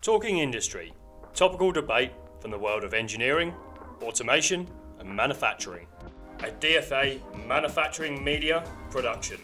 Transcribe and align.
Talking 0.00 0.38
Industry, 0.38 0.92
topical 1.34 1.72
debate 1.72 2.12
from 2.40 2.52
the 2.52 2.58
world 2.58 2.84
of 2.84 2.94
engineering, 2.94 3.52
automation, 4.00 4.68
and 5.00 5.08
manufacturing. 5.08 5.88
A 6.44 6.52
DFA 6.52 7.20
manufacturing 7.48 8.22
media 8.22 8.62
production. 8.90 9.40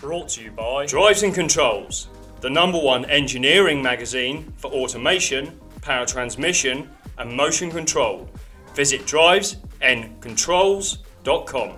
Brought 0.00 0.30
to 0.30 0.42
you 0.42 0.52
by 0.52 0.86
Drives 0.86 1.22
and 1.22 1.34
Controls, 1.34 2.08
the 2.40 2.48
number 2.48 2.78
one 2.78 3.04
engineering 3.10 3.82
magazine 3.82 4.50
for 4.56 4.70
automation, 4.70 5.60
power 5.82 6.06
transmission, 6.06 6.88
and 7.18 7.30
motion 7.30 7.70
control. 7.70 8.26
Visit 8.74 9.02
drivesandcontrols.com. 9.02 11.76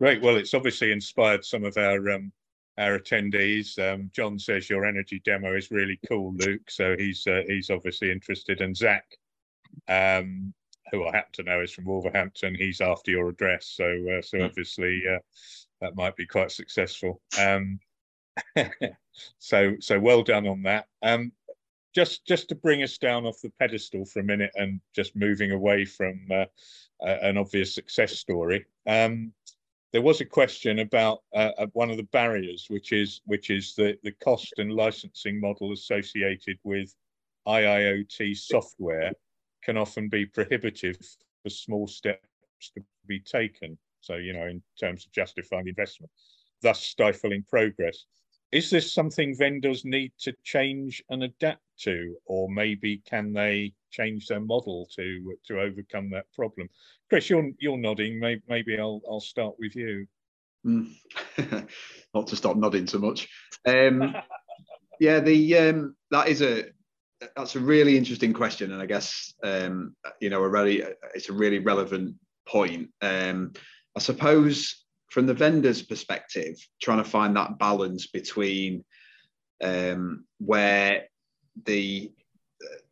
Great. 0.00 0.22
Well, 0.22 0.36
it's 0.36 0.54
obviously 0.54 0.90
inspired 0.90 1.44
some 1.44 1.64
of 1.64 1.76
our 1.76 2.10
um, 2.10 2.32
our 2.78 2.98
attendees. 2.98 3.78
Um, 3.78 4.10
John 4.14 4.38
says 4.38 4.70
your 4.70 4.86
energy 4.86 5.20
demo 5.24 5.54
is 5.56 5.70
really 5.70 5.98
cool, 6.08 6.34
Luke. 6.36 6.70
So 6.70 6.96
he's 6.96 7.26
uh, 7.26 7.42
he's 7.46 7.70
obviously 7.70 8.10
interested. 8.10 8.60
And 8.60 8.76
Zach, 8.76 9.04
um, 9.88 10.54
who 10.92 11.06
I 11.06 11.16
happen 11.16 11.32
to 11.34 11.42
know 11.42 11.60
is 11.60 11.72
from 11.72 11.84
Wolverhampton, 11.84 12.54
he's 12.54 12.80
after 12.80 13.10
your 13.10 13.28
address. 13.28 13.66
So 13.66 13.84
uh, 13.84 14.22
so 14.22 14.38
mm. 14.38 14.46
obviously 14.46 15.02
uh, 15.12 15.18
that 15.80 15.96
might 15.96 16.16
be 16.16 16.26
quite 16.26 16.52
successful. 16.52 17.20
Um, 17.38 17.80
so 19.38 19.74
so 19.80 19.98
well 19.98 20.22
done 20.22 20.46
on 20.46 20.62
that. 20.62 20.86
Um, 21.02 21.32
just 21.94 22.24
just 22.26 22.48
to 22.50 22.54
bring 22.54 22.84
us 22.84 22.96
down 22.96 23.26
off 23.26 23.40
the 23.42 23.52
pedestal 23.58 24.04
for 24.04 24.20
a 24.20 24.24
minute 24.24 24.52
and 24.54 24.80
just 24.94 25.16
moving 25.16 25.50
away 25.50 25.84
from 25.84 26.20
uh, 26.30 26.44
an 27.00 27.36
obvious 27.36 27.74
success 27.74 28.12
story. 28.12 28.66
Um, 28.86 29.32
there 29.92 30.02
was 30.02 30.20
a 30.20 30.24
question 30.24 30.80
about 30.80 31.20
uh, 31.34 31.50
uh, 31.58 31.66
one 31.72 31.90
of 31.90 31.96
the 31.96 32.08
barriers, 32.12 32.66
which 32.68 32.92
is 32.92 33.22
which 33.24 33.50
is 33.50 33.74
the, 33.74 33.96
the 34.02 34.12
cost 34.12 34.52
and 34.58 34.72
licensing 34.72 35.40
model 35.40 35.72
associated 35.72 36.58
with 36.62 36.94
IIoT 37.46 38.36
software 38.36 39.12
can 39.64 39.76
often 39.76 40.08
be 40.08 40.26
prohibitive 40.26 40.96
for 41.42 41.50
small 41.50 41.86
steps 41.86 42.20
to 42.74 42.82
be 43.06 43.20
taken. 43.20 43.78
So, 44.00 44.16
you 44.16 44.32
know, 44.32 44.46
in 44.46 44.62
terms 44.78 45.06
of 45.06 45.12
justifying 45.12 45.68
investment, 45.68 46.10
thus 46.62 46.80
stifling 46.80 47.44
progress. 47.48 48.04
Is 48.52 48.70
this 48.70 48.92
something 48.92 49.36
vendors 49.36 49.84
need 49.84 50.12
to 50.20 50.32
change 50.44 51.02
and 51.10 51.24
adapt 51.24 51.62
to, 51.84 52.16
or 52.26 52.50
maybe 52.50 53.02
can 53.08 53.32
they 53.32 53.72
change 53.90 54.26
their 54.26 54.40
model 54.40 54.88
to 54.96 55.36
to 55.46 55.60
overcome 55.60 56.10
that 56.10 56.26
problem? 56.34 56.68
Chris, 57.08 57.30
you're 57.30 57.50
you're 57.58 57.78
nodding. 57.78 58.18
Maybe, 58.18 58.42
maybe 58.48 58.78
I'll 58.78 59.00
I'll 59.08 59.20
start 59.20 59.54
with 59.58 59.74
you. 59.76 60.06
Mm. 60.66 60.92
Not 62.14 62.26
to 62.28 62.36
stop 62.36 62.56
nodding 62.56 62.86
so 62.86 62.98
much. 62.98 63.28
Um, 63.66 64.14
yeah, 65.00 65.20
the 65.20 65.56
um, 65.56 65.96
that 66.10 66.28
is 66.28 66.42
a 66.42 66.64
that's 67.36 67.56
a 67.56 67.60
really 67.60 67.96
interesting 67.96 68.32
question, 68.32 68.72
and 68.72 68.82
I 68.82 68.86
guess 68.86 69.34
um, 69.42 69.94
you 70.20 70.30
know 70.30 70.42
a 70.42 70.48
really 70.48 70.82
it's 71.14 71.28
a 71.28 71.34
really 71.34 71.58
relevant 71.58 72.16
point. 72.46 72.90
Um, 73.00 73.52
I 73.96 74.00
suppose 74.00 74.84
from 75.10 75.26
the 75.26 75.34
vendor's 75.34 75.82
perspective, 75.82 76.56
trying 76.80 77.02
to 77.02 77.08
find 77.08 77.36
that 77.36 77.58
balance 77.58 78.06
between 78.06 78.84
um, 79.62 80.24
where 80.38 81.04
the 81.64 82.12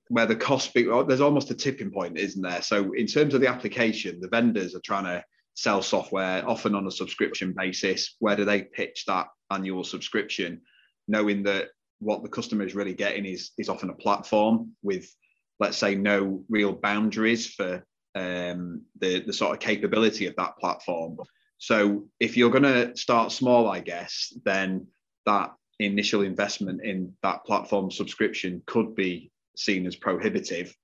where 0.08 0.26
the 0.26 0.36
cost 0.36 0.72
be, 0.72 0.84
there's 0.84 1.20
almost 1.20 1.50
a 1.50 1.54
tipping 1.54 1.90
point, 1.90 2.16
isn't 2.16 2.42
there? 2.42 2.62
So 2.62 2.92
in 2.92 3.06
terms 3.06 3.34
of 3.34 3.40
the 3.40 3.48
application, 3.48 4.20
the 4.20 4.28
vendors 4.28 4.74
are 4.76 4.80
trying 4.80 5.04
to 5.04 5.24
sell 5.54 5.82
software 5.82 6.48
often 6.48 6.74
on 6.74 6.86
a 6.86 6.90
subscription 6.90 7.52
basis. 7.56 8.14
Where 8.20 8.36
do 8.36 8.44
they 8.44 8.62
pitch 8.62 9.04
that 9.06 9.26
annual 9.50 9.84
subscription, 9.84 10.60
knowing 11.08 11.42
that 11.44 11.68
what 11.98 12.22
the 12.22 12.28
customer 12.28 12.64
is 12.64 12.74
really 12.74 12.94
getting 12.94 13.24
is 13.24 13.50
is 13.58 13.68
often 13.68 13.90
a 13.90 13.94
platform 13.94 14.72
with, 14.82 15.12
let's 15.58 15.78
say, 15.78 15.94
no 15.94 16.44
real 16.48 16.72
boundaries 16.72 17.46
for 17.54 17.84
um, 18.14 18.82
the 19.00 19.20
the 19.20 19.32
sort 19.32 19.54
of 19.54 19.60
capability 19.60 20.26
of 20.26 20.36
that 20.36 20.56
platform. 20.58 21.16
So 21.58 22.06
if 22.20 22.36
you're 22.36 22.50
going 22.50 22.62
to 22.64 22.96
start 22.96 23.32
small, 23.32 23.68
I 23.68 23.80
guess, 23.80 24.32
then 24.44 24.86
that 25.24 25.54
initial 25.78 26.22
investment 26.22 26.82
in 26.84 27.12
that 27.22 27.44
platform 27.44 27.90
subscription 27.90 28.62
could 28.66 28.94
be 28.94 29.30
seen 29.56 29.86
as 29.86 29.96
prohibitive. 29.96 30.74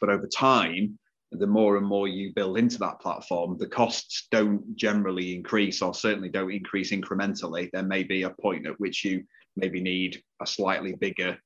But 0.00 0.10
over 0.10 0.26
time, 0.26 0.98
the 1.32 1.46
more 1.46 1.76
and 1.76 1.86
more 1.86 2.06
you 2.06 2.32
build 2.34 2.58
into 2.58 2.78
that 2.78 3.00
platform, 3.00 3.56
the 3.58 3.66
costs 3.66 4.28
don't 4.30 4.76
generally 4.76 5.34
increase 5.34 5.82
or 5.82 5.92
certainly 5.92 6.28
don't 6.28 6.52
increase 6.52 6.92
incrementally. 6.92 7.68
There 7.72 7.82
may 7.82 8.04
be 8.04 8.22
a 8.22 8.30
point 8.30 8.66
at 8.66 8.78
which 8.78 9.04
you 9.04 9.24
maybe 9.56 9.80
need 9.80 10.22
a 10.40 10.46
slightly 10.46 10.94
bigger 10.94 11.38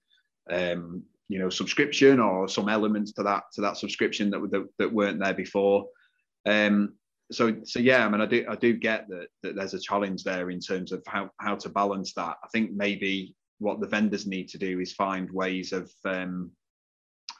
um, 0.50 1.02
you 1.28 1.38
know 1.38 1.48
subscription 1.48 2.18
or 2.18 2.48
some 2.48 2.68
elements 2.68 3.12
to 3.12 3.22
that 3.22 3.44
to 3.52 3.60
that 3.60 3.76
subscription 3.76 4.30
that, 4.30 4.40
that, 4.50 4.66
that 4.78 4.92
weren't 4.92 5.20
there 5.20 5.32
before 5.32 5.86
um, 6.46 6.94
so 7.32 7.56
so 7.64 7.78
yeah 7.78 8.04
i 8.04 8.08
mean 8.08 8.20
i 8.20 8.26
do 8.26 8.44
i 8.48 8.56
do 8.56 8.72
get 8.72 9.08
that 9.08 9.28
that 9.42 9.54
there's 9.54 9.74
a 9.74 9.80
challenge 9.80 10.24
there 10.24 10.50
in 10.50 10.60
terms 10.60 10.92
of 10.92 11.02
how 11.06 11.30
how 11.38 11.54
to 11.54 11.68
balance 11.68 12.12
that. 12.14 12.36
I 12.42 12.48
think 12.52 12.72
maybe 12.72 13.34
what 13.58 13.80
the 13.80 13.86
vendors 13.86 14.26
need 14.26 14.48
to 14.48 14.58
do 14.58 14.80
is 14.80 14.92
find 14.92 15.30
ways 15.30 15.72
of 15.72 15.90
um, 16.04 16.50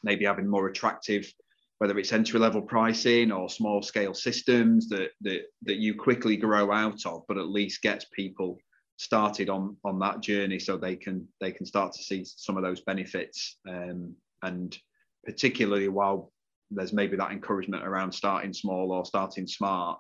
maybe 0.03 0.25
having 0.25 0.49
more 0.49 0.69
attractive 0.69 1.33
whether 1.79 1.99
it's 1.99 2.13
entry 2.13 2.39
level 2.39 2.61
pricing 2.61 3.33
or 3.33 3.49
small 3.49 3.81
scale 3.81 4.13
systems 4.13 4.89
that, 4.91 5.11
that 5.23 5.43
that 5.63 5.79
you 5.79 5.95
quickly 5.95 6.37
grow 6.37 6.71
out 6.71 7.07
of 7.07 7.23
but 7.27 7.39
at 7.39 7.49
least 7.49 7.83
gets 7.83 8.05
people 8.13 8.59
started 8.97 9.49
on 9.49 9.77
on 9.85 9.99
that 9.99 10.21
journey 10.21 10.59
so 10.59 10.77
they 10.77 10.95
can 10.95 11.27
they 11.41 11.51
can 11.51 11.65
start 11.67 11.93
to 11.93 12.03
see 12.03 12.23
some 12.25 12.57
of 12.57 12.63
those 12.63 12.83
benefits 12.83 13.57
um, 13.69 14.15
and 14.43 14.79
particularly 15.25 15.89
while 15.89 16.31
there's 16.71 16.93
maybe 16.93 17.17
that 17.17 17.33
encouragement 17.33 17.85
around 17.85 18.13
starting 18.13 18.53
small 18.53 18.93
or 18.93 19.05
starting 19.05 19.47
smart 19.47 19.99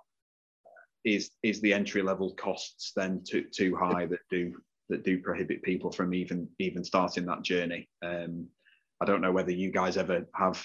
is 1.05 1.31
is 1.43 1.61
the 1.61 1.73
entry 1.73 2.03
level 2.03 2.35
costs 2.35 2.93
then 2.95 3.23
too 3.27 3.45
too 3.51 3.75
high 3.75 4.07
that 4.07 4.21
do 4.31 4.55
that 4.91 5.05
do 5.05 5.19
prohibit 5.19 5.63
people 5.63 5.91
from 5.91 6.13
even 6.13 6.47
even 6.59 6.85
starting 6.85 7.25
that 7.25 7.43
journey. 7.43 7.89
Um, 8.03 8.47
I 9.01 9.07
don't 9.07 9.23
know 9.23 9.33
whether 9.33 9.53
you 9.53 9.71
guys 9.71 9.97
ever 9.97 10.27
have 10.35 10.63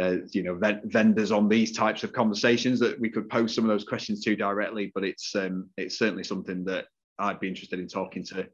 uh, 0.00 0.16
you 0.32 0.42
know 0.42 0.58
vendors 0.84 1.30
on 1.30 1.48
these 1.48 1.72
types 1.72 2.02
of 2.02 2.12
conversations 2.12 2.80
that 2.80 2.98
we 2.98 3.10
could 3.10 3.28
pose 3.28 3.54
some 3.54 3.64
of 3.64 3.68
those 3.68 3.84
questions 3.84 4.24
to 4.24 4.36
directly, 4.36 4.90
but 4.94 5.04
it's 5.04 5.34
um, 5.36 5.68
it's 5.76 5.98
certainly 5.98 6.24
something 6.24 6.64
that 6.64 6.86
I'd 7.18 7.40
be 7.40 7.48
interested 7.48 7.78
in 7.78 7.88
talking 7.88 8.24
to 8.26 8.46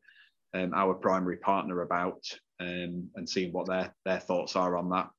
um, 0.54 0.72
our 0.74 0.94
primary 0.94 1.36
partner 1.36 1.82
about 1.82 2.22
um, 2.58 3.08
and 3.14 3.28
seeing 3.28 3.52
what 3.52 3.68
their 3.68 3.94
their 4.04 4.20
thoughts 4.20 4.56
are 4.56 4.76
on 4.76 4.90
that. 4.90 5.10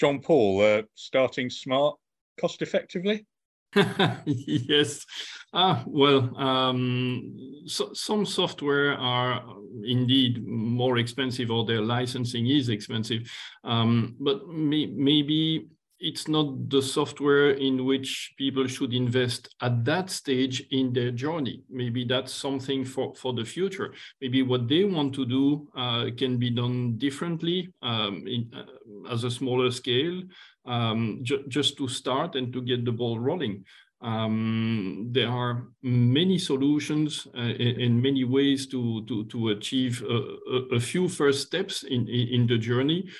John 0.00 0.20
Paul, 0.20 0.62
uh, 0.62 0.82
starting 0.94 1.50
smart 1.50 1.96
cost 2.40 2.62
effectively. 2.62 3.26
yes. 4.24 5.04
Ah, 5.52 5.84
well, 5.86 6.36
um, 6.38 7.62
so, 7.66 7.90
some 7.92 8.24
software 8.24 8.94
are 8.94 9.44
indeed 9.84 10.44
more 10.46 10.98
expensive 10.98 11.50
or 11.50 11.64
their 11.64 11.82
licensing 11.82 12.48
is 12.48 12.68
expensive. 12.68 13.30
Um, 13.62 14.16
but 14.18 14.48
may, 14.48 14.86
maybe 14.86 15.68
it's 16.00 16.28
not 16.28 16.70
the 16.70 16.80
software 16.80 17.50
in 17.50 17.84
which 17.84 18.34
people 18.38 18.66
should 18.66 18.94
invest 18.94 19.54
at 19.60 19.84
that 19.84 20.10
stage 20.10 20.66
in 20.70 20.92
their 20.92 21.10
journey. 21.10 21.62
Maybe 21.68 22.04
that's 22.04 22.32
something 22.32 22.84
for, 22.84 23.14
for 23.14 23.34
the 23.34 23.44
future. 23.44 23.92
Maybe 24.20 24.42
what 24.42 24.66
they 24.66 24.84
want 24.84 25.14
to 25.14 25.26
do 25.26 25.68
uh, 25.76 26.06
can 26.16 26.38
be 26.38 26.50
done 26.50 26.96
differently 26.96 27.72
um, 27.82 28.24
in, 28.26 28.50
uh, 28.56 29.12
as 29.12 29.24
a 29.24 29.30
smaller 29.30 29.70
scale, 29.70 30.22
um, 30.66 31.20
ju 31.22 31.44
just 31.48 31.76
to 31.76 31.88
start 31.88 32.34
and 32.34 32.52
to 32.52 32.62
get 32.62 32.84
the 32.84 32.92
ball 32.92 33.18
rolling. 33.18 33.64
Um, 34.02 35.08
there 35.12 35.28
are 35.28 35.68
many 35.82 36.38
solutions 36.38 37.26
uh, 37.36 37.40
in, 37.40 38.00
many 38.00 38.24
ways 38.24 38.66
to, 38.68 39.04
to, 39.04 39.24
to 39.26 39.50
achieve 39.50 40.02
a, 40.08 40.14
a, 40.14 40.76
a, 40.76 40.80
few 40.80 41.06
first 41.06 41.46
steps 41.46 41.82
in, 41.82 42.08
in 42.08 42.46
the 42.46 42.56
journey 42.56 43.10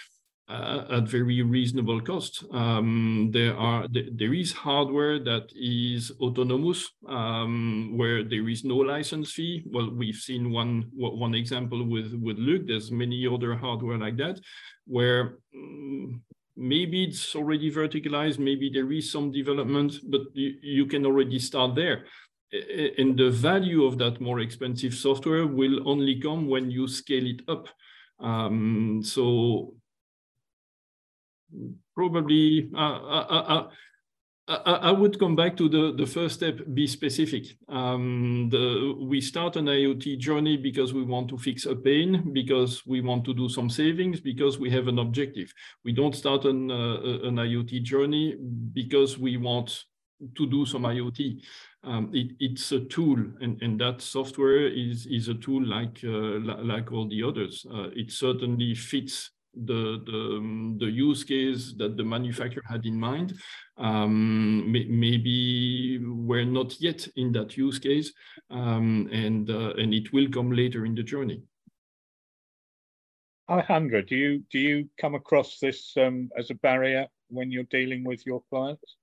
uh, 0.50 0.96
at 0.96 1.08
very 1.08 1.42
reasonable 1.42 2.00
cost. 2.00 2.44
Um, 2.52 3.30
there 3.32 3.56
are 3.56 3.86
there 3.90 4.34
is 4.34 4.52
hardware 4.52 5.18
that 5.20 5.46
is 5.54 6.10
autonomous, 6.20 6.90
um, 7.08 7.96
where 7.96 8.24
there 8.24 8.48
is 8.48 8.64
no 8.64 8.76
license 8.76 9.32
fee. 9.32 9.62
Well, 9.66 9.90
we've 9.94 10.22
seen 10.28 10.50
one 10.50 10.90
one 10.96 11.34
example 11.34 11.84
with 11.84 12.12
with 12.14 12.38
Luke. 12.38 12.66
There's 12.66 12.90
many 12.90 13.26
other 13.26 13.54
hardware 13.54 13.98
like 13.98 14.16
that, 14.16 14.40
where 14.86 15.38
um, 15.54 16.22
maybe 16.56 17.04
it's 17.04 17.34
already 17.36 17.70
verticalized, 17.70 18.38
maybe 18.38 18.70
there 18.72 18.90
is 18.92 19.10
some 19.10 19.30
development, 19.30 19.94
but 20.08 20.22
you, 20.34 20.54
you 20.62 20.86
can 20.86 21.06
already 21.06 21.38
start 21.38 21.74
there. 21.74 22.04
And 22.98 23.16
the 23.16 23.30
value 23.30 23.84
of 23.84 23.96
that 23.98 24.20
more 24.20 24.40
expensive 24.40 24.92
software 24.92 25.46
will 25.46 25.88
only 25.88 26.20
come 26.20 26.48
when 26.48 26.68
you 26.68 26.88
scale 26.88 27.24
it 27.24 27.42
up. 27.46 27.68
Um, 28.18 29.00
so 29.04 29.74
probably 31.94 32.70
uh, 32.74 32.78
uh, 32.78 33.68
uh, 34.50 34.78
I, 34.82 34.90
would 34.90 35.18
come 35.20 35.36
back 35.36 35.56
to 35.58 35.68
the, 35.68 35.94
the 35.96 36.06
first 36.06 36.34
step, 36.34 36.58
be 36.74 36.86
specific. 36.88 37.56
Um, 37.68 38.48
the, 38.50 38.96
we 38.98 39.20
start 39.20 39.54
an 39.54 39.66
IoT 39.66 40.18
journey 40.18 40.56
because 40.56 40.92
we 40.92 41.04
want 41.04 41.28
to 41.28 41.38
fix 41.38 41.66
a 41.66 41.76
pain, 41.76 42.32
because 42.32 42.84
we 42.84 43.00
want 43.00 43.24
to 43.26 43.34
do 43.34 43.48
some 43.48 43.70
savings, 43.70 44.18
because 44.20 44.58
we 44.58 44.68
have 44.70 44.88
an 44.88 44.98
objective. 44.98 45.52
We 45.84 45.92
don't 45.92 46.16
start 46.16 46.46
an, 46.46 46.68
uh, 46.68 47.26
an 47.28 47.36
IoT 47.36 47.82
journey 47.84 48.36
because 48.72 49.18
we 49.18 49.36
want 49.36 49.84
to 50.36 50.46
do 50.46 50.66
some 50.66 50.82
IoT. 50.82 51.42
Um, 51.84 52.10
it, 52.12 52.32
it's 52.40 52.72
a 52.72 52.80
tool, 52.80 53.18
and, 53.40 53.62
and 53.62 53.80
that 53.80 54.02
software 54.02 54.66
is, 54.66 55.06
is 55.06 55.28
a 55.28 55.34
tool 55.34 55.64
like, 55.64 56.00
uh, 56.02 56.40
like 56.64 56.90
all 56.90 57.08
the 57.08 57.22
others. 57.22 57.64
Uh, 57.72 57.90
it 57.94 58.10
certainly 58.10 58.74
fits 58.74 59.30
the, 59.54 60.02
the, 60.06 60.76
the 60.78 60.90
use 60.90 61.24
case 61.24 61.74
that 61.78 61.96
the 61.96 62.04
manufacturer 62.04 62.62
had 62.68 62.86
in 62.86 62.98
mind. 62.98 63.34
Um, 63.76 64.70
may, 64.70 64.84
maybe 64.84 65.98
we're 66.04 66.44
not 66.44 66.80
yet 66.80 67.08
in 67.16 67.32
that 67.32 67.56
use 67.56 67.78
case, 67.78 68.12
um, 68.50 69.08
and, 69.12 69.50
uh, 69.50 69.74
and 69.74 69.94
it 69.94 70.12
will 70.12 70.28
come 70.28 70.52
later 70.52 70.84
in 70.84 70.94
the 70.94 71.02
journey. 71.02 71.42
Alejandra, 73.50 74.06
do 74.06 74.14
you 74.14 74.44
do 74.48 74.60
you 74.60 74.88
come 74.96 75.16
across 75.16 75.58
this 75.58 75.96
um, 75.96 76.30
as 76.38 76.50
a 76.50 76.54
barrier 76.54 77.08
when 77.30 77.50
you're 77.50 77.64
dealing 77.64 78.04
with 78.04 78.24
your 78.24 78.44
clients? 78.48 78.96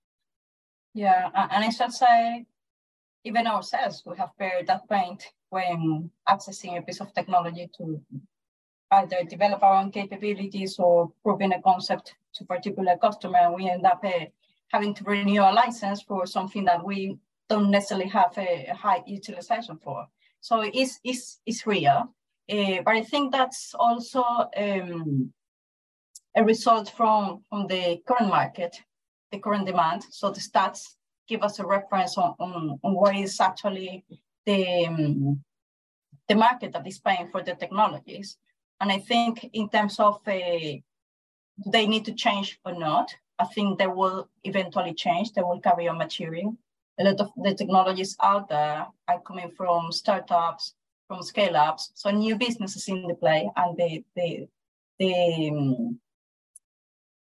Yeah, 0.93 1.29
and 1.51 1.65
I 1.65 1.69
should 1.69 1.91
say, 1.91 2.45
even 3.25 3.45
ourselves, 3.45 4.03
we 4.05 4.15
have 4.15 4.29
bear 4.39 4.63
that 4.65 4.87
pain 4.87 5.17
when 5.49 6.09
accessing 6.29 6.77
a 6.77 6.81
piece 6.81 7.01
of 7.01 7.13
technology 7.13 7.69
to 7.77 8.01
either 8.91 9.23
develop 9.23 9.63
our 9.63 9.81
own 9.81 9.91
capabilities 9.91 10.79
or 10.79 11.11
proving 11.23 11.53
a 11.53 11.61
concept 11.61 12.15
to 12.35 12.45
particular 12.45 12.97
customer, 12.97 13.39
and 13.39 13.55
we 13.55 13.69
end 13.69 13.85
up 13.85 14.01
uh, 14.03 14.25
having 14.69 14.93
to 14.93 15.03
renew 15.03 15.41
a 15.41 15.51
license 15.51 16.01
for 16.01 16.25
something 16.25 16.65
that 16.65 16.83
we 16.83 17.17
don't 17.49 17.71
necessarily 17.71 18.07
have 18.07 18.37
a, 18.37 18.67
a 18.69 18.75
high 18.75 19.01
utilization 19.05 19.77
for. 19.83 20.07
So 20.41 20.61
it's, 20.61 20.99
it's, 21.03 21.39
it's 21.45 21.65
real. 21.65 22.13
Uh, 22.49 22.81
but 22.85 22.95
I 22.95 23.03
think 23.03 23.31
that's 23.31 23.73
also 23.73 24.23
um, 24.55 25.31
a 26.35 26.43
result 26.43 26.93
from, 26.95 27.43
from 27.49 27.67
the 27.67 28.01
current 28.07 28.29
market, 28.29 28.77
the 29.31 29.39
current 29.39 29.65
demand. 29.65 30.03
So 30.11 30.31
the 30.31 30.39
stats 30.39 30.95
give 31.27 31.43
us 31.43 31.59
a 31.59 31.65
reference 31.65 32.17
on, 32.17 32.35
on, 32.39 32.79
on 32.83 32.93
what 32.93 33.15
is 33.15 33.39
actually 33.41 34.05
the, 34.45 34.85
um, 34.85 35.41
the 36.29 36.35
market 36.35 36.71
that 36.73 36.87
is 36.87 36.99
paying 36.99 37.27
for 37.29 37.43
the 37.43 37.55
technologies. 37.55 38.37
And 38.79 38.91
I 38.91 38.99
think 38.99 39.49
in 39.53 39.69
terms 39.69 39.99
of 39.99 40.15
uh, 40.27 40.79
they 41.65 41.87
need 41.87 42.05
to 42.05 42.13
change 42.13 42.59
or 42.65 42.73
not, 42.73 43.13
I 43.39 43.45
think 43.45 43.79
they 43.79 43.87
will 43.87 44.29
eventually 44.43 44.93
change. 44.93 45.33
They 45.33 45.41
will 45.41 45.59
carry 45.59 45.87
on 45.87 45.97
maturing. 45.97 46.57
A 46.99 47.03
lot 47.03 47.19
of 47.19 47.29
the 47.35 47.53
technologies 47.53 48.15
out 48.21 48.49
there 48.49 48.87
are 49.07 49.21
coming 49.21 49.51
from 49.55 49.91
startups, 49.91 50.73
from 51.07 51.21
scale 51.21 51.55
ups, 51.55 51.91
so 51.93 52.09
new 52.09 52.35
businesses 52.35 52.87
in 52.87 53.07
the 53.07 53.13
play, 53.13 53.49
and 53.55 53.77
the 53.77 54.03
the 54.15 54.47
the 54.99 55.49
um, 55.49 55.99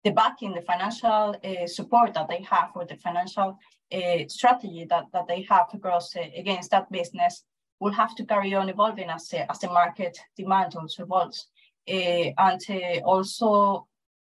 the 0.04 0.12
backing, 0.12 0.54
the 0.54 0.62
financial 0.62 1.36
uh, 1.44 1.68
support 1.68 2.14
that 2.14 2.30
they 2.30 2.42
have, 2.44 2.70
or 2.76 2.86
the 2.86 2.96
financial 2.98 3.58
uh, 3.92 4.18
strategy 4.28 4.86
that, 4.90 5.06
that 5.12 5.28
they 5.28 5.42
have 5.50 5.68
across 5.74 6.16
uh, 6.16 6.22
against 6.36 6.72
that 6.72 6.90
business 6.92 7.44
will 7.80 7.92
have 7.92 8.16
to 8.16 8.26
carry 8.26 8.54
on 8.56 8.70
evolving 8.70 9.10
as, 9.10 9.34
as 9.50 9.60
the 9.60 9.68
market 9.68 10.18
demand 10.36 10.76
also 10.76 11.04
evolves. 11.04 11.48
Uh, 11.90 12.32
and 12.38 12.62
uh, 12.70 13.00
also, 13.06 13.88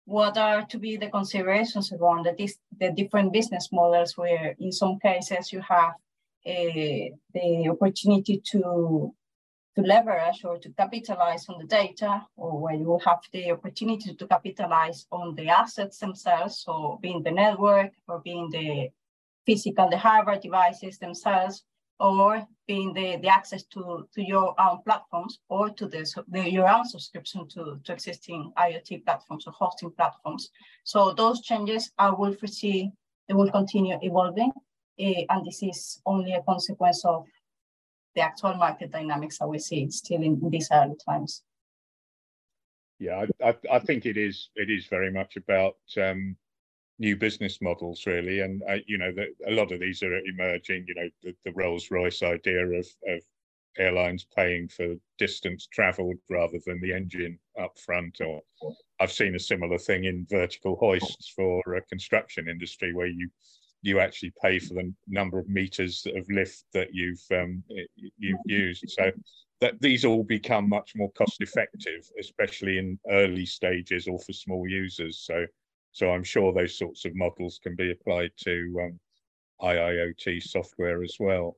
what 0.04 0.36
are 0.36 0.64
to 0.66 0.78
be 0.78 0.96
the 0.96 1.08
considerations 1.08 1.92
around 1.92 2.26
the, 2.26 2.52
the 2.78 2.90
different 2.92 3.32
business 3.32 3.68
models 3.72 4.16
where 4.16 4.54
in 4.58 4.72
some 4.72 4.98
cases 4.98 5.52
you 5.52 5.60
have 5.60 5.94
uh, 6.46 7.10
the 7.34 7.68
opportunity 7.70 8.40
to 8.44 9.14
to 9.76 9.82
leverage 9.82 10.44
or 10.44 10.58
to 10.58 10.68
capitalize 10.70 11.48
on 11.48 11.58
the 11.58 11.64
data, 11.64 12.26
or 12.36 12.58
where 12.58 12.74
you 12.74 12.84
will 12.84 12.98
have 13.00 13.20
the 13.32 13.52
opportunity 13.52 14.14
to 14.14 14.26
capitalize 14.26 15.06
on 15.12 15.34
the 15.36 15.48
assets 15.48 15.98
themselves, 15.98 16.62
so 16.64 16.98
being 17.00 17.22
the 17.22 17.30
network 17.30 17.92
or 18.08 18.20
being 18.20 18.50
the 18.50 18.88
physical, 19.46 19.88
the 19.88 19.96
hardware 19.96 20.40
devices 20.40 20.98
themselves, 20.98 21.64
or 22.00 22.44
being 22.66 22.92
the, 22.94 23.16
the 23.16 23.28
access 23.28 23.62
to, 23.64 24.08
to 24.14 24.22
your 24.22 24.58
own 24.60 24.78
platforms 24.84 25.38
or 25.48 25.68
to 25.70 25.86
the, 25.86 26.10
the, 26.28 26.50
your 26.50 26.68
own 26.68 26.84
subscription 26.84 27.46
to, 27.48 27.78
to 27.84 27.92
existing 27.92 28.52
IoT 28.58 29.04
platforms 29.04 29.46
or 29.46 29.52
hosting 29.52 29.90
platforms. 29.92 30.48
So 30.84 31.12
those 31.12 31.42
changes 31.42 31.92
I 31.98 32.10
will 32.10 32.32
foresee 32.32 32.90
they 33.28 33.34
will 33.34 33.50
continue 33.52 33.96
evolving. 34.02 34.50
Uh, 34.98 35.22
and 35.28 35.46
this 35.46 35.62
is 35.62 36.00
only 36.04 36.32
a 36.32 36.42
consequence 36.42 37.04
of 37.04 37.26
the 38.16 38.22
actual 38.22 38.54
market 38.54 38.90
dynamics 38.90 39.38
that 39.38 39.46
we 39.46 39.58
see 39.60 39.88
still 39.90 40.20
in, 40.20 40.40
in 40.42 40.50
these 40.50 40.68
early 40.72 40.96
times. 41.08 41.44
Yeah, 42.98 43.24
I, 43.40 43.48
I, 43.48 43.54
I, 43.76 43.78
think 43.78 44.04
it 44.04 44.16
is. 44.16 44.50
It 44.56 44.68
is 44.68 44.86
very 44.86 45.12
much 45.12 45.36
about 45.36 45.76
um, 45.96 46.36
new 47.00 47.16
business 47.16 47.60
models 47.60 48.04
really. 48.06 48.40
And 48.40 48.62
uh, 48.68 48.76
you 48.86 48.98
know 48.98 49.10
the, 49.10 49.26
a 49.48 49.52
lot 49.52 49.72
of 49.72 49.80
these 49.80 50.02
are 50.04 50.16
emerging 50.18 50.84
you 50.86 50.94
know 50.94 51.08
the, 51.24 51.34
the 51.44 51.52
rolls 51.52 51.90
royce 51.90 52.22
idea 52.22 52.64
of, 52.64 52.86
of 53.08 53.20
airlines 53.78 54.26
paying 54.36 54.68
for 54.68 54.94
distance 55.18 55.66
traveled 55.72 56.16
rather 56.28 56.58
than 56.66 56.80
the 56.80 56.92
engine 56.92 57.38
up 57.60 57.76
front. 57.78 58.20
Or 58.20 58.42
i've 59.00 59.10
seen 59.10 59.34
a 59.34 59.40
similar 59.40 59.78
thing 59.78 60.04
in 60.04 60.26
vertical 60.30 60.76
hoists 60.76 61.32
for 61.34 61.62
a 61.74 61.82
construction 61.86 62.48
industry 62.48 62.92
where 62.92 63.08
you 63.08 63.28
you 63.82 63.98
actually 63.98 64.32
pay 64.42 64.58
for 64.58 64.74
the 64.74 64.92
number 65.08 65.38
of 65.38 65.48
meters 65.48 66.06
of 66.14 66.26
lift 66.28 66.64
that 66.74 66.88
you've 66.92 67.24
um, 67.32 67.64
you've 68.18 68.38
used. 68.44 68.84
So 68.88 69.10
that 69.62 69.80
these 69.80 70.04
all 70.04 70.24
become 70.24 70.68
much 70.68 70.92
more 70.94 71.10
cost 71.12 71.40
effective 71.40 72.10
especially 72.18 72.78
in 72.78 72.98
early 73.10 73.46
stages 73.46 74.06
or 74.06 74.18
for 74.18 74.34
small 74.34 74.68
users. 74.68 75.18
So 75.18 75.46
so 75.92 76.10
I'm 76.10 76.24
sure 76.24 76.52
those 76.52 76.78
sorts 76.78 77.04
of 77.04 77.14
models 77.14 77.58
can 77.62 77.74
be 77.74 77.90
applied 77.90 78.30
to 78.44 78.80
um, 78.82 79.00
IIoT 79.62 80.42
software 80.42 81.02
as 81.02 81.16
well. 81.18 81.56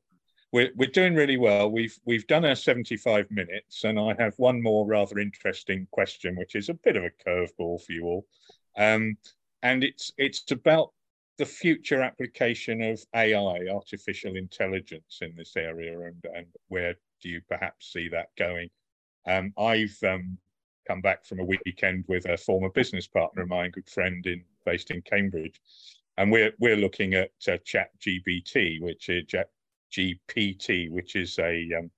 We're, 0.52 0.70
we're 0.76 0.90
doing 0.90 1.14
really 1.14 1.38
well. 1.38 1.70
We've 1.70 1.98
we've 2.04 2.26
done 2.26 2.44
our 2.44 2.54
75 2.54 3.30
minutes, 3.30 3.84
and 3.84 3.98
I 3.98 4.14
have 4.18 4.34
one 4.36 4.62
more 4.62 4.86
rather 4.86 5.18
interesting 5.18 5.86
question, 5.90 6.36
which 6.36 6.54
is 6.54 6.68
a 6.68 6.74
bit 6.74 6.96
of 6.96 7.04
a 7.04 7.10
curveball 7.26 7.82
for 7.82 7.92
you 7.92 8.04
all, 8.04 8.26
um, 8.76 9.16
and 9.62 9.82
it's 9.82 10.12
it's 10.18 10.50
about 10.50 10.92
the 11.38 11.46
future 11.46 12.02
application 12.02 12.82
of 12.82 13.02
AI, 13.14 13.66
artificial 13.72 14.36
intelligence, 14.36 15.20
in 15.22 15.34
this 15.36 15.56
area, 15.56 15.98
and 16.00 16.22
and 16.34 16.46
where 16.68 16.96
do 17.22 17.30
you 17.30 17.40
perhaps 17.48 17.90
see 17.90 18.08
that 18.08 18.28
going? 18.36 18.68
Um, 19.26 19.54
I've 19.56 19.96
um, 20.02 20.36
come 20.86 21.00
back 21.00 21.24
from 21.24 21.40
a 21.40 21.44
weekend 21.44 22.04
with 22.08 22.26
a 22.26 22.36
former 22.36 22.70
business 22.70 23.06
partner 23.06 23.42
of 23.42 23.48
mine, 23.48 23.70
good 23.70 23.88
friend 23.88 24.26
in 24.26 24.44
based 24.64 24.90
in 24.90 25.02
Cambridge, 25.02 25.60
and 26.16 26.30
we're 26.30 26.52
we're 26.58 26.76
looking 26.76 27.14
at 27.14 27.30
uh, 27.48 27.56
Chat 27.64 27.90
GBT, 28.00 28.80
which 28.80 29.08
is 29.08 29.24
GPT, 29.92 30.90
which 30.90 31.16
is 31.16 31.38
a, 31.38 31.68
um, 31.78 31.90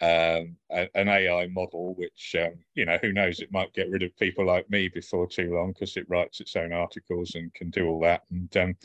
um, 0.00 0.56
a, 0.70 0.88
an 0.94 1.08
AI 1.08 1.46
model, 1.48 1.94
which 1.94 2.36
um, 2.38 2.54
you 2.74 2.84
know 2.84 2.98
who 3.00 3.12
knows 3.12 3.40
it 3.40 3.52
might 3.52 3.72
get 3.72 3.90
rid 3.90 4.02
of 4.02 4.16
people 4.16 4.44
like 4.44 4.68
me 4.70 4.88
before 4.88 5.26
too 5.26 5.54
long 5.54 5.72
because 5.72 5.96
it 5.96 6.08
writes 6.08 6.40
its 6.40 6.56
own 6.56 6.72
articles 6.72 7.34
and 7.34 7.52
can 7.54 7.70
do 7.70 7.88
all 7.88 8.00
that. 8.00 8.22
And 8.30 8.56
um, 8.56 8.76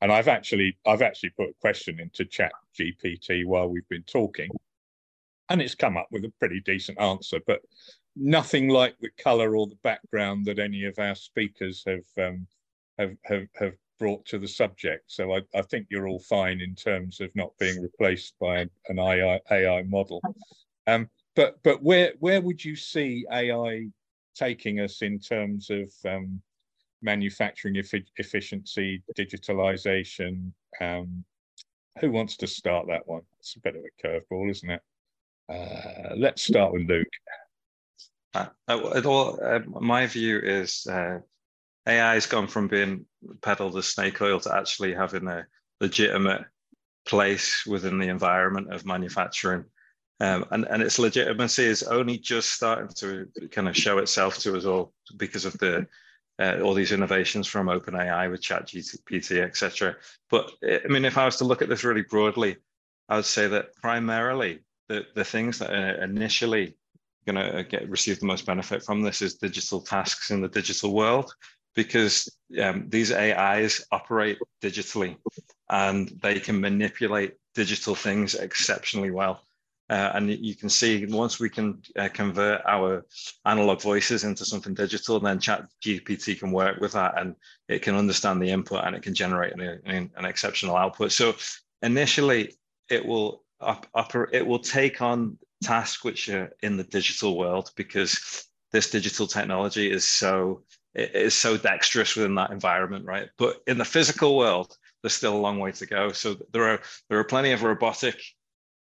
and 0.00 0.12
I've 0.12 0.28
actually 0.28 0.76
I've 0.86 1.02
actually 1.02 1.30
put 1.30 1.50
a 1.50 1.60
question 1.60 2.00
into 2.00 2.24
Chat 2.24 2.52
GPT 2.78 3.46
while 3.46 3.68
we've 3.68 3.88
been 3.88 4.04
talking, 4.04 4.50
and 5.48 5.60
it's 5.60 5.74
come 5.74 5.96
up 5.96 6.08
with 6.10 6.24
a 6.24 6.32
pretty 6.38 6.60
decent 6.60 7.00
answer. 7.00 7.40
But 7.46 7.60
nothing 8.16 8.68
like 8.68 8.98
the 8.98 9.10
color 9.22 9.56
or 9.56 9.66
the 9.66 9.78
background 9.82 10.46
that 10.46 10.58
any 10.58 10.84
of 10.84 10.98
our 10.98 11.14
speakers 11.14 11.84
have 11.86 12.26
um, 12.26 12.46
have, 12.98 13.16
have 13.24 13.46
have 13.54 13.74
brought 13.98 14.24
to 14.26 14.38
the 14.38 14.48
subject. 14.48 15.04
So 15.06 15.34
I, 15.34 15.42
I 15.54 15.62
think 15.62 15.86
you're 15.90 16.08
all 16.08 16.20
fine 16.20 16.60
in 16.60 16.74
terms 16.74 17.20
of 17.20 17.34
not 17.34 17.56
being 17.58 17.80
replaced 17.80 18.34
by 18.38 18.66
an 18.88 18.98
AI, 18.98 19.40
AI 19.50 19.82
model. 19.82 20.20
Um, 20.86 21.08
but 21.34 21.62
but 21.62 21.82
where 21.82 22.12
where 22.18 22.40
would 22.40 22.64
you 22.64 22.76
see 22.76 23.26
AI 23.30 23.86
taking 24.34 24.80
us 24.80 25.02
in 25.02 25.18
terms 25.18 25.70
of 25.70 25.92
um, 26.06 26.40
manufacturing 27.02 27.76
efficiency, 27.76 29.02
digitalization? 29.16 30.52
Um, 30.80 31.24
who 32.00 32.10
wants 32.10 32.36
to 32.38 32.46
start 32.46 32.86
that 32.88 33.06
one? 33.06 33.22
It's 33.38 33.56
a 33.56 33.60
bit 33.60 33.76
of 33.76 33.82
a 33.82 34.06
curveball, 34.06 34.50
isn't 34.50 34.70
it? 34.70 34.82
Uh, 35.48 36.14
let's 36.16 36.42
start 36.42 36.72
with 36.72 36.88
Luke. 36.88 37.06
Uh, 38.36 38.90
it 38.94 39.06
all, 39.06 39.38
uh, 39.42 39.60
my 39.66 40.06
view 40.06 40.38
is 40.38 40.86
uh, 40.86 41.18
AI 41.86 42.14
has 42.14 42.26
gone 42.26 42.46
from 42.46 42.68
being 42.68 43.06
peddled 43.42 43.76
as 43.76 43.86
snake 43.86 44.20
oil 44.20 44.40
to 44.40 44.54
actually 44.54 44.92
having 44.94 45.26
a 45.28 45.46
legitimate 45.80 46.44
place 47.06 47.64
within 47.66 47.98
the 47.98 48.08
environment 48.08 48.72
of 48.72 48.84
manufacturing. 48.84 49.64
Um, 50.18 50.46
and, 50.50 50.64
and 50.64 50.82
its 50.82 50.98
legitimacy 50.98 51.64
is 51.64 51.82
only 51.82 52.18
just 52.18 52.52
starting 52.52 52.88
to 52.96 53.28
kind 53.50 53.68
of 53.68 53.76
show 53.76 53.98
itself 53.98 54.38
to 54.38 54.56
us 54.56 54.64
all 54.64 54.92
because 55.16 55.44
of 55.44 55.56
the 55.58 55.86
uh, 56.38 56.60
all 56.62 56.74
these 56.74 56.92
innovations 56.92 57.46
from 57.46 57.68
OpenAI 57.68 58.30
with 58.30 58.42
ChatGPT, 58.42 59.42
etc. 59.42 59.96
But 60.28 60.50
I 60.62 60.86
mean, 60.88 61.06
if 61.06 61.16
I 61.16 61.24
was 61.24 61.36
to 61.36 61.44
look 61.44 61.62
at 61.62 61.68
this 61.70 61.84
really 61.84 62.02
broadly, 62.02 62.56
I 63.08 63.16
would 63.16 63.24
say 63.24 63.48
that 63.48 63.74
primarily 63.76 64.60
the, 64.88 65.06
the 65.14 65.24
things 65.24 65.58
that 65.58 65.70
are 65.70 66.02
initially 66.02 66.76
going 67.26 67.36
to 67.36 67.64
get 67.64 67.88
receive 67.88 68.20
the 68.20 68.26
most 68.26 68.46
benefit 68.46 68.82
from 68.82 69.02
this 69.02 69.22
is 69.22 69.34
digital 69.34 69.80
tasks 69.80 70.30
in 70.30 70.40
the 70.40 70.48
digital 70.48 70.94
world 70.94 71.32
because 71.74 72.28
um, 72.62 72.86
these 72.88 73.12
AIs 73.12 73.84
operate 73.92 74.38
digitally 74.62 75.16
and 75.68 76.08
they 76.22 76.40
can 76.40 76.60
manipulate 76.60 77.34
digital 77.54 77.94
things 77.94 78.34
exceptionally 78.34 79.10
well. 79.10 79.42
Uh, 79.88 80.10
and 80.14 80.30
you 80.30 80.56
can 80.56 80.68
see 80.68 81.06
once 81.06 81.38
we 81.38 81.48
can 81.48 81.80
uh, 81.96 82.08
convert 82.12 82.60
our 82.66 83.04
analog 83.44 83.80
voices 83.80 84.24
into 84.24 84.44
something 84.44 84.74
digital, 84.74 85.20
then 85.20 85.38
Chat 85.38 85.64
GPT 85.84 86.40
can 86.40 86.50
work 86.50 86.80
with 86.80 86.92
that 86.92 87.20
and 87.20 87.36
it 87.68 87.82
can 87.82 87.94
understand 87.94 88.42
the 88.42 88.50
input 88.50 88.84
and 88.84 88.96
it 88.96 89.02
can 89.02 89.14
generate 89.14 89.52
an, 89.52 90.10
an, 90.16 90.24
exceptional 90.24 90.76
output. 90.76 91.12
So 91.12 91.36
initially, 91.82 92.54
it 92.90 93.06
will 93.06 93.44
op- 93.60 93.86
oper- 93.92 94.32
it 94.32 94.44
will 94.44 94.58
take 94.58 95.00
on 95.00 95.38
tasks 95.62 96.04
which 96.04 96.28
are 96.28 96.52
in 96.62 96.76
the 96.76 96.84
digital 96.84 97.36
world 97.36 97.70
because 97.76 98.46
this 98.72 98.90
digital 98.90 99.26
technology 99.26 99.90
is 99.90 100.06
so 100.08 100.62
is 100.94 101.34
so 101.34 101.56
dexterous 101.56 102.16
within 102.16 102.34
that 102.36 102.50
environment, 102.50 103.04
right? 103.04 103.28
But 103.36 103.60
in 103.66 103.76
the 103.76 103.84
physical 103.84 104.36
world, 104.36 104.76
there's 105.02 105.12
still 105.12 105.36
a 105.36 105.38
long 105.38 105.58
way 105.58 105.72
to 105.72 105.86
go. 105.86 106.12
So 106.12 106.36
there 106.52 106.64
are 106.64 106.80
there 107.08 107.18
are 107.18 107.24
plenty 107.24 107.52
of 107.52 107.62
robotic 107.62 108.20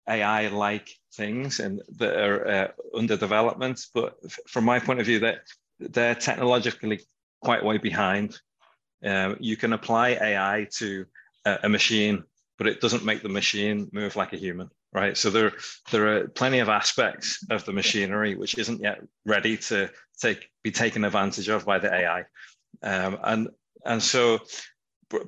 AI-like 0.10 0.90
things 1.14 1.60
and 1.60 1.82
that 1.98 2.18
are 2.18 2.48
uh, 2.48 2.68
under 2.98 3.16
development. 3.16 3.86
But 3.94 4.18
from 4.48 4.66
my 4.66 4.80
point 4.80 5.00
of 5.00 5.06
view, 5.06 5.20
that 5.20 5.42
they're 5.80 6.16
technologically 6.16 7.02
quite 7.42 7.64
way 7.64 7.78
behind. 7.78 8.40
Um, 9.04 9.38
you 9.40 9.58
can 9.58 9.74
apply 9.74 10.10
AI 10.10 10.68
to 10.78 11.06
a, 11.46 11.60
a 11.64 11.70
machine, 11.70 12.24
but 12.58 12.68
it 12.68 12.82
doesn't 12.82 13.06
make 13.06 13.24
the 13.24 13.30
machine 13.30 13.90
move 13.92 14.16
like 14.16 14.34
a 14.34 14.38
human 14.38 14.70
right? 14.94 15.18
So 15.18 15.30
there, 15.30 15.54
there 15.92 16.18
are 16.18 16.28
plenty 16.28 16.60
of 16.60 16.70
aspects 16.70 17.46
of 17.50 17.66
the 17.66 17.74
machinery 17.74 18.36
which 18.36 18.58
isn't 18.58 18.82
yet 18.82 19.02
ready 19.26 19.58
to 19.58 19.90
take 20.22 20.50
be 20.64 20.72
taken 20.72 21.04
advantage 21.04 21.50
of 21.50 21.66
by 21.66 21.80
the 21.80 21.94
AI, 21.94 22.26
um, 22.84 23.18
and 23.24 23.50
and 23.86 24.02
so 24.02 24.40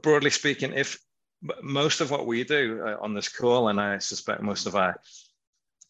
broadly 0.02 0.30
speaking, 0.30 0.74
if 0.74 0.98
most 1.62 2.02
of 2.02 2.12
what 2.12 2.26
we 2.26 2.44
do 2.44 2.82
uh, 2.86 2.98
on 3.02 3.14
this 3.14 3.30
call, 3.30 3.68
and 3.68 3.80
I 3.80 3.98
suspect 3.98 4.42
most 4.42 4.66
of 4.66 4.76
our 4.76 5.00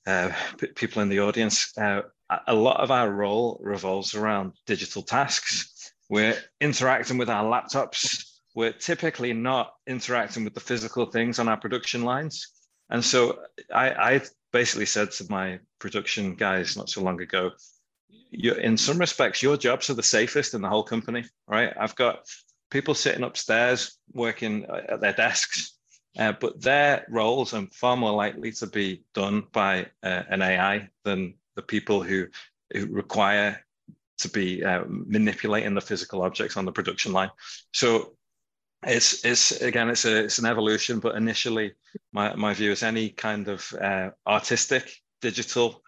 uh, 0.08 0.32
people 0.76 1.02
in 1.02 1.10
the 1.10 1.20
audience, 1.20 1.78
uh, 1.78 2.02
a 2.48 2.54
lot 2.54 2.80
of 2.80 2.92
our 2.92 3.10
role 3.12 3.60
revolves 3.62 4.16
around 4.16 4.54
digital 4.66 5.02
tasks. 5.02 5.94
We're 6.10 6.38
interacting 6.60 7.18
with 7.18 7.30
our 7.30 7.44
laptops. 7.44 8.24
We're 8.56 8.74
typically 8.74 9.34
not 9.34 9.74
interacting 9.88 10.44
with 10.44 10.54
the 10.54 10.60
physical 10.60 11.06
things 11.06 11.40
on 11.40 11.48
our 11.48 11.58
production 11.58 12.04
lines. 12.04 12.48
And 12.94 13.04
so 13.04 13.40
I, 13.74 13.90
I 13.90 14.22
basically 14.52 14.86
said 14.86 15.12
to 15.14 15.26
my 15.30 15.60
production 15.80 16.36
guys 16.36 16.78
not 16.78 16.90
so 16.90 17.02
long 17.02 17.20
ago, 17.20 17.52
in 18.32 18.78
some 18.78 19.00
respects, 19.00 19.42
your 19.42 19.58
jobs 19.58 19.90
are 19.90 19.96
the 19.96 20.04
safest 20.04 20.54
in 20.54 20.62
the 20.62 20.70
whole 20.70 20.84
company, 20.84 21.26
right? 21.48 21.74
I've 21.78 21.96
got 21.96 22.26
people 22.70 22.94
sitting 22.94 23.24
upstairs 23.24 23.98
working 24.14 24.66
at 24.66 25.02
their 25.02 25.14
desks, 25.14 25.76
uh, 26.20 26.34
but 26.40 26.62
their 26.62 27.06
roles 27.10 27.54
are 27.54 27.66
far 27.74 27.98
more 27.98 28.12
likely 28.12 28.52
to 28.54 28.68
be 28.68 29.04
done 29.16 29.44
by 29.52 29.88
uh, 30.04 30.24
an 30.30 30.44
AI 30.44 30.90
than 31.04 31.34
the 31.56 31.64
people 31.64 32.04
who, 32.04 32.28
who 32.72 32.86
require 32.88 33.60
to 34.20 34.30
be 34.30 34.64
uh, 34.64 34.84
manipulating 34.88 35.74
the 35.74 35.82
physical 35.82 36.22
objects 36.22 36.58
on 36.58 36.66
the 36.66 36.72
production 36.72 37.12
line. 37.12 37.32
So 37.74 38.16
it's 38.86 39.24
it's 39.26 39.62
again 39.62 39.90
it's 39.90 40.06
a 40.06 40.24
it's 40.24 40.40
an 40.40 40.46
evolution 40.46 41.00
but 41.00 41.16
initially 41.16 41.74
my, 42.12 42.36
my 42.36 42.54
view 42.54 42.72
is 42.72 42.84
any 42.84 43.10
kind 43.10 43.48
of 43.48 43.74
uh, 43.82 44.10
artistic 44.28 44.96
digital 45.22 45.82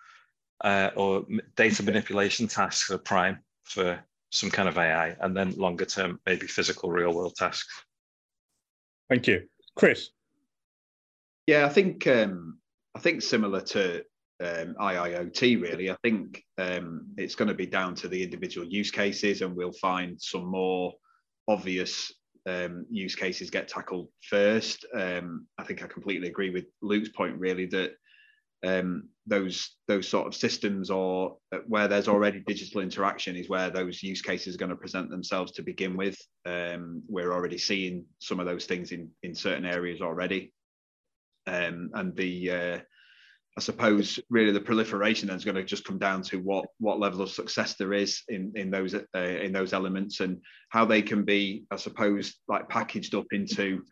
uh, 0.63 0.89
or 0.95 1.25
data 1.55 1.83
manipulation 1.83 2.47
tasks 2.47 2.89
are 2.89 2.97
prime 2.97 3.39
for 3.63 3.99
some 4.31 4.49
kind 4.49 4.69
of 4.69 4.77
ai 4.77 5.15
and 5.21 5.35
then 5.35 5.51
longer 5.51 5.85
term 5.85 6.19
maybe 6.25 6.47
physical 6.47 6.89
real 6.89 7.13
world 7.13 7.35
tasks. 7.35 7.83
Thank 9.09 9.27
you. 9.27 9.47
Chris? 9.75 10.09
Yeah 11.47 11.65
i 11.65 11.69
think 11.69 12.07
um, 12.07 12.59
i 12.95 12.99
think 12.99 13.21
similar 13.21 13.61
to 13.61 14.03
um, 14.41 14.75
IIoT 14.79 15.61
really. 15.61 15.89
I 15.89 15.95
think 16.03 16.43
um, 16.57 17.07
it's 17.17 17.35
going 17.35 17.47
to 17.47 17.53
be 17.53 17.65
down 17.65 17.95
to 17.95 18.09
the 18.09 18.21
individual 18.21 18.67
use 18.67 18.91
cases, 18.91 19.41
and 19.41 19.55
we'll 19.55 19.71
find 19.71 20.21
some 20.21 20.45
more 20.45 20.93
obvious 21.47 22.11
um, 22.45 22.85
use 22.89 23.15
cases 23.15 23.49
get 23.49 23.67
tackled 23.67 24.09
first. 24.21 24.85
Um, 24.93 25.47
I 25.57 25.63
think 25.63 25.83
I 25.83 25.87
completely 25.87 26.27
agree 26.27 26.51
with 26.51 26.65
Luke's 26.81 27.09
point, 27.09 27.37
really, 27.39 27.65
that 27.67 27.93
um, 28.65 29.09
those 29.27 29.75
those 29.87 30.07
sort 30.07 30.27
of 30.27 30.35
systems 30.35 30.89
or 30.89 31.37
uh, 31.51 31.59
where 31.67 31.87
there's 31.87 32.07
already 32.07 32.39
digital 32.39 32.81
interaction 32.81 33.35
is 33.35 33.49
where 33.49 33.69
those 33.69 34.01
use 34.01 34.21
cases 34.21 34.55
are 34.55 34.57
going 34.57 34.69
to 34.69 34.75
present 34.75 35.09
themselves 35.09 35.51
to 35.53 35.63
begin 35.63 35.95
with. 35.97 36.17
Um, 36.45 37.03
we're 37.07 37.33
already 37.33 37.57
seeing 37.57 38.05
some 38.19 38.39
of 38.39 38.45
those 38.45 38.65
things 38.65 38.91
in 38.91 39.09
in 39.23 39.35
certain 39.35 39.65
areas 39.65 40.01
already, 40.01 40.53
um, 41.47 41.91
and 41.93 42.15
the 42.15 42.51
uh, 42.51 42.79
I 43.57 43.61
suppose 43.61 44.19
really 44.29 44.51
the 44.51 44.59
proliferation 44.59 45.29
is 45.29 45.45
going 45.45 45.55
to 45.55 45.63
just 45.63 45.85
come 45.85 45.97
down 45.97 46.21
to 46.23 46.37
what 46.37 46.65
what 46.79 46.99
level 46.99 47.21
of 47.21 47.29
success 47.29 47.75
there 47.75 47.93
is 47.93 48.21
in 48.27 48.51
in 48.55 48.69
those 48.69 48.93
uh, 48.93 49.17
in 49.17 49.53
those 49.53 49.71
elements 49.71 50.19
and 50.19 50.41
how 50.69 50.83
they 50.83 51.01
can 51.01 51.23
be, 51.23 51.65
I 51.71 51.77
suppose, 51.77 52.35
like 52.49 52.67
packaged 52.67 53.15
up 53.15 53.27
into 53.31 53.83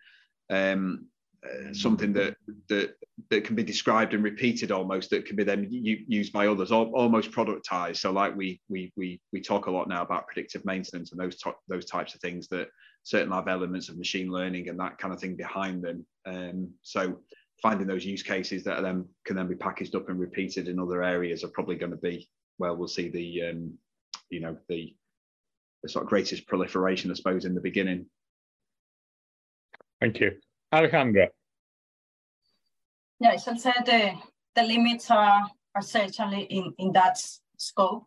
um, 0.50 1.08
uh, 1.46 1.74
something 1.74 2.12
that 2.14 2.36
that 2.68 2.96
that 3.30 3.46
can 3.46 3.56
be 3.56 3.64
described 3.64 4.14
and 4.14 4.24
repeated 4.24 4.72
almost 4.72 5.10
that 5.10 5.26
can 5.26 5.38
be 5.38 5.44
then 5.44 5.68
used 5.70 6.34
by 6.34 6.48
others, 6.48 6.72
almost 6.72 7.32
productized. 7.32 7.98
So 7.98 8.12
like 8.12 8.36
we 8.36 8.60
we 8.68 8.92
we 8.98 9.22
we 9.32 9.40
talk 9.40 9.68
a 9.68 9.72
lot 9.72 9.88
now 9.88 10.02
about 10.02 10.28
predictive 10.28 10.66
maintenance 10.66 11.12
and 11.12 11.22
those 11.22 11.38
those 11.70 11.86
types 11.86 12.16
of 12.16 12.22
things 12.22 12.50
that 12.50 12.68
certainly 13.04 13.36
have 13.36 13.48
elements 13.48 13.90
of 13.90 13.98
machine 13.98 14.30
learning 14.30 14.70
and 14.70 14.80
that 14.80 14.98
kind 14.98 15.14
of 15.14 15.22
thing 15.22 15.36
behind 15.36 15.84
them. 15.84 16.06
Um, 16.26 16.70
so 16.82 17.20
finding 17.64 17.88
those 17.88 18.06
use 18.06 18.22
cases 18.22 18.62
that 18.66 18.82
then 18.82 19.06
can 19.26 19.38
then 19.38 19.48
be 19.48 19.56
packaged 19.56 19.96
up 19.96 20.10
and 20.10 20.20
repeated 20.20 20.68
in 20.68 20.78
other 20.78 21.02
areas 21.02 21.44
are 21.44 21.56
probably 21.56 21.78
going 21.78 21.94
to 21.94 21.98
be 21.98 22.30
where 22.58 22.74
we'll 22.74 22.90
see 22.90 23.10
the 23.10 23.50
um, 23.50 23.74
you 24.30 24.42
know 24.42 24.56
the 24.68 24.94
the 25.82 25.90
sort 25.90 26.04
of 26.04 26.10
greatest 26.10 26.46
proliferation, 26.48 27.10
I 27.10 27.14
suppose, 27.16 27.46
in 27.46 27.56
the 27.56 27.62
beginning. 27.62 28.06
Thank 30.00 30.20
you, 30.20 30.32
Alejandra. 30.74 31.30
Yeah, 33.20 33.38
so 33.38 33.54
the 33.54 34.14
the 34.56 34.64
limits 34.64 35.10
are 35.10 35.50
are 35.74 35.82
certainly 35.82 36.42
in 36.44 36.74
in 36.78 36.92
that 36.92 37.18
scope, 37.58 38.06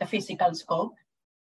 the 0.00 0.06
physical 0.06 0.52
scope, 0.54 0.94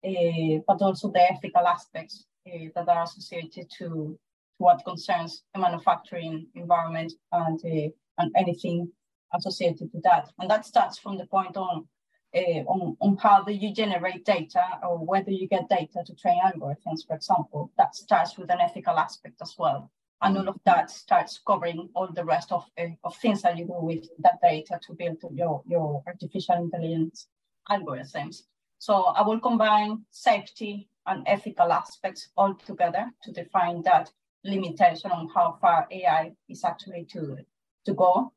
uh, 0.05 0.59
but 0.67 0.81
also 0.81 1.11
the 1.11 1.31
ethical 1.31 1.65
aspects 1.67 2.25
uh, 2.47 2.67
that 2.75 2.87
are 2.87 3.03
associated 3.03 3.67
to 3.79 4.19
what 4.57 4.83
concerns 4.85 5.43
the 5.53 5.59
manufacturing 5.59 6.47
environment 6.55 7.13
and, 7.31 7.59
uh, 7.65 7.89
and 8.17 8.31
anything 8.35 8.91
associated 9.33 9.91
to 9.91 9.99
that. 10.03 10.29
And 10.39 10.49
that 10.49 10.65
starts 10.65 10.97
from 10.97 11.17
the 11.17 11.25
point 11.25 11.57
on, 11.57 11.87
uh, 12.35 12.63
on, 12.67 12.97
on 13.01 13.17
how 13.17 13.43
do 13.43 13.53
you 13.53 13.73
generate 13.73 14.25
data 14.25 14.63
or 14.83 14.97
whether 14.97 15.31
you 15.31 15.47
get 15.47 15.69
data 15.69 16.03
to 16.05 16.15
train 16.15 16.39
algorithms, 16.45 17.05
for 17.07 17.15
example. 17.15 17.71
That 17.77 17.95
starts 17.95 18.37
with 18.37 18.49
an 18.51 18.59
ethical 18.61 18.97
aspect 18.97 19.41
as 19.41 19.55
well. 19.57 19.91
And 20.21 20.35
all 20.37 20.49
of 20.49 20.59
that 20.65 20.89
starts 20.89 21.39
covering 21.45 21.89
all 21.93 22.09
the 22.11 22.25
rest 22.25 22.51
of, 22.51 22.65
uh, 22.79 22.87
of 23.03 23.15
things 23.17 23.43
that 23.43 23.57
you 23.57 23.65
do 23.65 23.77
with 23.79 24.07
that 24.19 24.39
data 24.41 24.79
to 24.87 24.93
build 24.93 25.17
your, 25.31 25.61
your 25.67 26.01
artificial 26.07 26.55
intelligence 26.55 27.27
algorithms. 27.69 28.43
So 28.79 29.05
I 29.05 29.21
will 29.21 29.39
combine 29.39 30.05
safety 30.09 30.89
and 31.05 31.23
ethical 31.27 31.71
aspects 31.71 32.29
all 32.35 32.55
together 32.55 33.11
to 33.23 33.31
define 33.31 33.81
that 33.83 34.11
limitation 34.47 35.11
on 35.11 35.29
how 35.33 35.57
far 35.61 35.87
AI 35.91 36.31
is 36.49 36.63
actually 36.63 37.05
to, 37.11 37.37
to 37.85 37.93
go. 37.93 38.31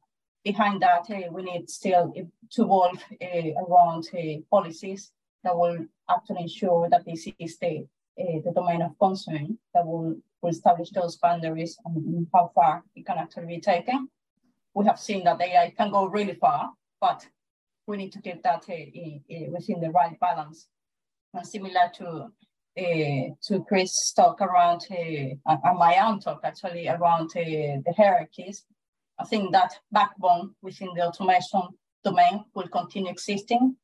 Behind 0.44 0.80
that, 0.82 1.10
uh, 1.10 1.30
we 1.30 1.42
need 1.42 1.68
still 1.68 2.12
to 2.52 2.62
evolve 2.62 3.02
uh, 3.22 3.50
around 3.62 4.08
uh, 4.14 4.40
policies 4.50 5.12
that 5.44 5.56
will 5.56 5.86
actually 6.08 6.42
ensure 6.42 6.88
that 6.90 7.04
this 7.04 7.28
is 7.38 7.58
the, 7.58 7.86
the 8.16 8.52
domain 8.54 8.82
of 8.82 8.98
concern 8.98 9.58
that 9.74 9.86
will, 9.86 10.16
will 10.42 10.50
establish 10.50 10.90
those 10.90 11.16
boundaries 11.16 11.78
and 11.84 12.26
how 12.34 12.50
far 12.54 12.82
it 12.94 13.06
can 13.06 13.18
actually 13.18 13.46
be 13.46 13.60
taken. 13.60 14.08
We 14.74 14.86
have 14.86 14.98
seen 14.98 15.24
that 15.24 15.40
AI 15.40 15.74
can 15.76 15.90
go 15.90 16.06
really 16.06 16.34
far, 16.34 16.70
but 17.00 17.26
we 17.86 17.96
need 17.96 18.12
to 18.12 18.22
keep 18.22 18.42
that 18.42 18.64
within 18.68 19.80
the 19.80 19.90
right 19.90 20.18
balance. 20.20 20.68
And 21.34 21.46
similar 21.46 21.90
to 21.94 22.30
uh, 22.78 23.34
to 23.42 23.64
Chris' 23.66 24.12
talk 24.14 24.40
around, 24.40 24.86
uh, 24.90 25.56
and 25.64 25.78
my 25.78 25.96
own 26.04 26.20
talk 26.20 26.40
actually 26.44 26.88
around 26.88 27.30
uh, 27.36 27.80
the 27.84 27.94
hierarchies. 27.96 28.64
I 29.18 29.24
think 29.24 29.52
that 29.52 29.72
backbone 29.92 30.54
within 30.62 30.88
the 30.94 31.06
automation 31.06 31.62
domain 32.02 32.44
will 32.54 32.68
continue 32.68 33.10
existing. 33.10 33.76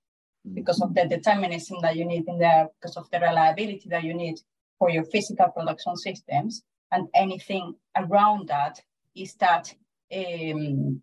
because 0.55 0.81
of 0.81 0.95
the 0.95 1.07
determinism 1.07 1.79
that 1.83 1.97
you 1.97 2.05
need 2.05 2.29
in 2.29 2.39
there, 2.39 2.69
because 2.81 2.97
of 2.97 3.09
the 3.11 3.19
reliability 3.19 3.89
that 3.89 4.05
you 4.05 4.15
need 4.15 4.39
for 4.79 4.91
your 4.91 5.05
physical 5.05 5.49
production 5.49 5.97
systems. 5.97 6.63
And 6.93 7.09
anything 7.15 7.75
around 7.97 8.49
that 8.49 8.81
is 9.15 9.35
that 9.35 9.75
um, 10.15 11.03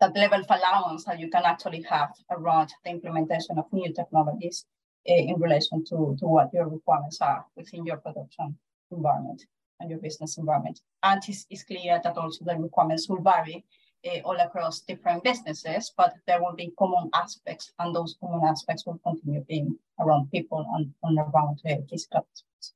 that 0.00 0.16
level 0.16 0.40
of 0.40 0.46
allowance 0.48 1.04
that 1.04 1.20
you 1.20 1.28
can 1.28 1.42
actually 1.44 1.82
have 1.82 2.10
around 2.30 2.70
the 2.84 2.90
implementation 2.90 3.58
of 3.58 3.66
new 3.72 3.92
technologies 3.92 4.64
in 5.06 5.40
relation 5.40 5.84
to, 5.84 6.16
to 6.18 6.26
what 6.26 6.52
your 6.52 6.68
requirements 6.68 7.20
are 7.20 7.44
within 7.56 7.86
your 7.86 7.96
production 7.96 8.56
environment 8.90 9.42
and 9.80 9.90
your 9.90 9.98
business 9.98 10.36
environment. 10.38 10.80
And 11.02 11.22
it's, 11.26 11.46
it's 11.50 11.64
clear 11.64 12.00
that 12.02 12.16
also 12.16 12.44
the 12.44 12.56
requirements 12.56 13.08
will 13.08 13.22
vary 13.22 13.64
uh, 14.06 14.20
all 14.24 14.36
across 14.36 14.80
different 14.80 15.24
businesses, 15.24 15.92
but 15.96 16.14
there 16.26 16.40
will 16.40 16.54
be 16.54 16.72
common 16.78 17.10
aspects, 17.14 17.72
and 17.78 17.94
those 17.94 18.16
common 18.20 18.48
aspects 18.48 18.86
will 18.86 18.98
continue 19.04 19.44
being 19.48 19.76
around 20.00 20.30
people 20.30 20.66
and, 20.76 20.92
and 21.02 21.18
around 21.18 21.60
uh, 21.68 21.76
physical 21.88 22.26
aspects. 22.32 22.74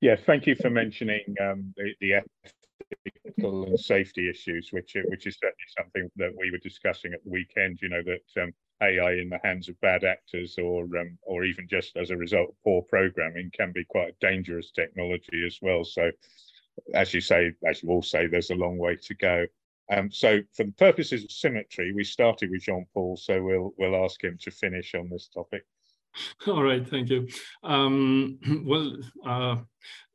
Yeah, 0.00 0.16
thank 0.16 0.46
you 0.46 0.56
for 0.56 0.70
mentioning 0.70 1.22
um, 1.40 1.72
the, 1.76 1.94
the 2.00 2.22
ethical 3.24 3.64
and 3.66 3.78
safety 3.78 4.28
issues, 4.28 4.70
which 4.72 4.96
which 5.06 5.26
is 5.28 5.38
certainly 5.40 5.68
something 5.78 6.10
that 6.16 6.32
we 6.36 6.50
were 6.50 6.58
discussing 6.58 7.12
at 7.12 7.22
the 7.24 7.30
weekend. 7.30 7.78
You 7.80 7.88
know 7.88 8.02
that 8.02 8.42
um, 8.42 8.52
AI 8.82 9.12
in 9.12 9.28
the 9.28 9.40
hands 9.44 9.68
of 9.68 9.80
bad 9.80 10.04
actors, 10.04 10.58
or 10.58 10.84
um, 10.98 11.18
or 11.22 11.44
even 11.44 11.68
just 11.68 11.96
as 11.96 12.10
a 12.10 12.16
result 12.16 12.50
of 12.50 12.62
poor 12.64 12.82
programming, 12.82 13.50
can 13.56 13.72
be 13.72 13.84
quite 13.84 14.10
a 14.10 14.26
dangerous 14.26 14.70
technology 14.72 15.44
as 15.46 15.58
well. 15.62 15.84
So, 15.84 16.10
as 16.94 17.14
you 17.14 17.20
say, 17.20 17.52
as 17.66 17.82
you 17.82 17.90
all 17.90 18.02
say, 18.02 18.26
there's 18.26 18.50
a 18.50 18.54
long 18.54 18.78
way 18.78 18.96
to 18.96 19.14
go. 19.14 19.46
Um, 19.90 20.10
so, 20.10 20.40
for 20.54 20.64
the 20.64 20.72
purposes 20.72 21.24
of 21.24 21.30
symmetry, 21.30 21.92
we 21.92 22.04
started 22.04 22.50
with 22.50 22.62
Jean 22.62 22.86
Paul, 22.92 23.16
so 23.16 23.42
we'll 23.42 23.72
we'll 23.78 24.04
ask 24.04 24.22
him 24.22 24.38
to 24.42 24.50
finish 24.50 24.94
on 24.94 25.08
this 25.10 25.28
topic. 25.28 25.64
All 26.46 26.62
right, 26.62 26.86
thank 26.88 27.10
you. 27.10 27.28
Um, 27.62 28.38
well, 28.66 28.96
uh, 29.26 29.56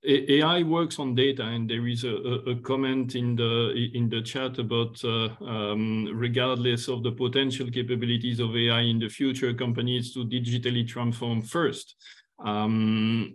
AI 0.06 0.63
works 0.63 1.00
on 1.00 1.16
data, 1.16 1.44
and 1.44 1.70
there 1.70 1.88
is 1.88 2.04
a, 2.04 2.13
a, 2.13 2.56
comment 2.62 3.16
in 3.16 3.36
the 3.36 3.89
in 3.94 4.08
the 4.08 4.22
chat 4.22 4.58
about 4.60 5.04
uh, 5.04 5.30
um, 5.44 6.10
regardless 6.13 6.88
of 6.88 7.04
the 7.04 7.12
potential 7.12 7.70
capabilities 7.70 8.39
of 8.39 8.56
AI 8.56 8.82
in 8.82 9.00
the 9.00 9.10
future, 9.10 9.54
companies 9.54 10.13
to 10.13 10.20
digitally 10.20 10.88
transform 10.88 11.42
first. 11.42 11.96
Um, 12.39 13.34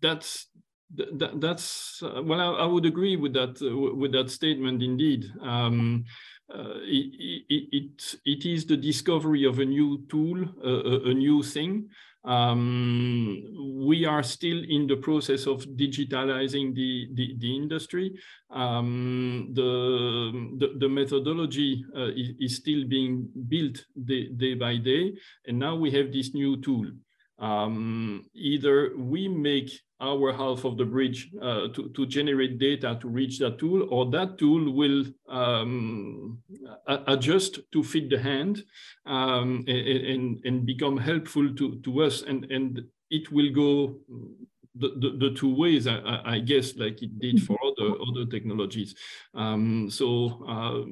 that's 0.00 0.46
that, 0.94 1.40
that's 1.40 2.02
uh, 2.02 2.22
well, 2.22 2.40
I, 2.40 2.64
I, 2.64 2.66
would 2.66 2.84
agree 2.84 3.16
with 3.16 3.32
that 3.34 3.60
uh, 3.62 3.96
with 3.96 4.12
that 4.12 4.30
statement 4.30 4.82
indeed. 4.82 5.24
Um, 5.42 6.04
it, 6.52 7.44
it, 7.48 8.14
it 8.24 8.46
is 8.46 8.66
the 8.66 8.76
discovery 8.76 9.44
of 9.44 9.58
a 9.58 9.64
new 9.64 10.04
tool, 10.08 10.44
uh, 10.64 10.68
a, 10.68 11.10
a, 11.10 11.14
new 11.14 11.42
thing. 11.42 11.88
Um, 12.24 13.42
we 13.82 14.04
are 14.04 14.22
still 14.22 14.62
in 14.68 14.86
the 14.86 14.96
process 14.96 15.46
of 15.46 15.64
digitalizing 15.64 16.74
the, 16.74 17.08
the, 17.14 17.34
the 17.38 17.56
industry. 17.56 18.12
Um, 18.50 19.50
the, 19.52 20.56
the, 20.58 20.78
the, 20.78 20.88
methodology 20.88 21.84
uh, 21.96 22.08
is, 22.08 22.30
is, 22.38 22.56
still 22.56 22.86
being 22.86 23.26
built 23.48 23.86
day, 24.04 24.28
day 24.28 24.54
by 24.54 24.76
day. 24.76 25.14
And 25.46 25.58
now 25.58 25.76
we 25.76 25.90
have 25.92 26.12
this 26.12 26.34
new 26.34 26.60
tool. 26.60 26.86
Um, 27.38 28.26
either 28.34 28.92
we 28.98 29.26
make 29.28 29.70
our 30.00 30.32
half 30.32 30.64
of 30.64 30.76
the 30.76 30.84
bridge 30.84 31.30
uh, 31.42 31.68
to, 31.68 31.90
to 31.94 32.06
generate 32.06 32.58
data 32.58 32.98
to 33.00 33.08
reach 33.08 33.38
that 33.38 33.58
tool, 33.58 33.86
or 33.90 34.10
that 34.10 34.38
tool 34.38 34.72
will 34.72 35.04
um, 35.28 36.38
adjust 36.86 37.60
to 37.72 37.82
fit 37.82 38.08
the 38.10 38.18
hand 38.18 38.64
um, 39.06 39.64
and, 39.68 40.40
and 40.44 40.66
become 40.66 40.96
helpful 40.96 41.54
to, 41.54 41.80
to 41.80 42.02
us. 42.02 42.22
And, 42.22 42.44
and 42.50 42.82
it 43.10 43.30
will 43.30 43.52
go 43.52 43.96
the, 44.74 44.88
the, 44.96 45.28
the, 45.28 45.34
two 45.34 45.54
ways, 45.54 45.86
I, 45.86 46.20
I, 46.24 46.38
guess, 46.38 46.76
like 46.76 47.02
it 47.02 47.18
did 47.18 47.42
for 47.42 47.58
other, 47.62 47.94
other 48.08 48.30
technologies. 48.30 48.94
Um, 49.34 49.90
so 49.90 50.44
uh, 50.48 50.84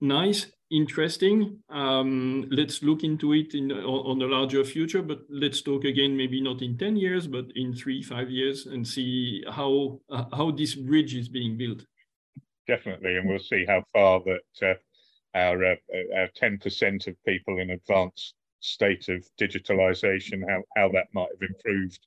nice 0.00 0.46
interesting. 0.70 1.58
Um, 1.68 2.46
let's 2.50 2.82
look 2.82 3.04
into 3.04 3.32
it 3.32 3.54
in 3.54 3.70
on 3.72 4.20
a 4.22 4.26
larger 4.26 4.64
future, 4.64 5.02
but 5.02 5.20
let's 5.28 5.62
talk 5.62 5.84
again, 5.84 6.16
maybe 6.16 6.40
not 6.40 6.62
in 6.62 6.76
10 6.76 6.96
years, 6.96 7.26
but 7.26 7.46
in 7.54 7.74
three, 7.74 8.02
five 8.02 8.30
years 8.30 8.66
and 8.66 8.86
see 8.86 9.44
how, 9.50 10.00
uh, 10.10 10.24
how 10.32 10.50
this 10.50 10.74
bridge 10.74 11.14
is 11.14 11.28
being 11.28 11.56
built. 11.56 11.84
Definitely. 12.66 13.16
And 13.16 13.28
we'll 13.28 13.38
see 13.38 13.64
how 13.66 13.84
far 13.92 14.20
that 14.24 14.68
uh, 14.68 15.38
our, 15.38 15.64
uh, 15.64 15.76
our 16.16 16.28
10% 16.40 17.06
of 17.06 17.24
people 17.24 17.58
in 17.58 17.70
advanced 17.70 18.34
state 18.60 19.08
of 19.08 19.26
digitalization, 19.38 20.48
how, 20.48 20.62
how 20.76 20.88
that 20.88 21.08
might 21.12 21.28
have 21.32 21.50
improved 21.50 22.00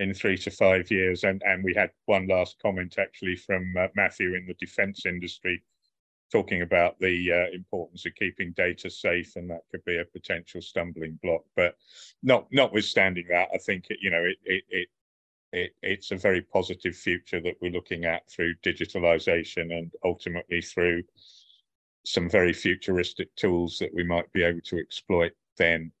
in 0.00 0.14
three 0.14 0.38
to 0.38 0.50
five 0.50 0.90
years. 0.90 1.24
And, 1.24 1.42
and 1.44 1.62
we 1.62 1.74
had 1.74 1.90
one 2.06 2.26
last 2.26 2.56
comment 2.62 2.96
actually 2.98 3.36
from 3.36 3.74
uh, 3.78 3.88
Matthew 3.94 4.34
in 4.34 4.46
the 4.46 4.54
defense 4.54 5.04
industry 5.06 5.62
talking 6.30 6.62
about 6.62 6.98
the 7.00 7.32
uh, 7.32 7.54
importance 7.54 8.04
of 8.06 8.14
keeping 8.14 8.52
data 8.52 8.90
safe, 8.90 9.36
and 9.36 9.50
that 9.50 9.62
could 9.70 9.84
be 9.84 9.98
a 9.98 10.04
potential 10.04 10.60
stumbling 10.60 11.18
block. 11.22 11.42
But 11.56 11.76
not 12.22 12.46
notwithstanding 12.52 13.26
that, 13.30 13.48
I 13.54 13.58
think 13.58 13.86
it, 13.90 13.98
you 14.00 14.10
know 14.10 14.24
it 14.24 14.36
it 14.44 14.64
it, 14.70 14.88
it 15.52 15.70
it's 15.82 16.10
a 16.10 16.16
very 16.16 16.42
positive 16.42 16.96
future 16.96 17.40
that 17.40 17.56
we're 17.60 17.72
looking 17.72 18.04
at 18.04 18.28
through 18.30 18.54
digitalization 18.64 19.72
and 19.76 19.92
ultimately 20.04 20.60
through 20.60 21.02
some 22.04 22.28
very 22.28 22.52
futuristic 22.52 23.34
tools 23.36 23.78
that 23.78 23.94
we 23.94 24.02
might 24.02 24.32
be 24.32 24.42
able 24.42 24.60
to 24.62 24.78
exploit 24.78 25.32
then. 25.56 25.92